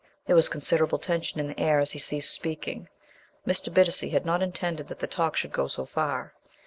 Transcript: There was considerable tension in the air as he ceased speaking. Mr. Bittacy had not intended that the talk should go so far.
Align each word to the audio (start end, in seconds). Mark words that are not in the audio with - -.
There 0.25 0.35
was 0.35 0.49
considerable 0.49 0.97
tension 0.97 1.39
in 1.39 1.47
the 1.47 1.59
air 1.59 1.77
as 1.77 1.91
he 1.91 1.99
ceased 1.99 2.33
speaking. 2.33 2.89
Mr. 3.45 3.71
Bittacy 3.71 4.09
had 4.09 4.25
not 4.25 4.41
intended 4.41 4.87
that 4.87 4.97
the 4.97 5.05
talk 5.05 5.35
should 5.35 5.51
go 5.53 5.67
so 5.67 5.85
far. 5.85 6.33